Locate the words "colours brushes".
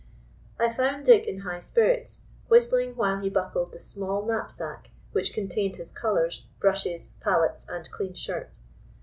5.91-7.13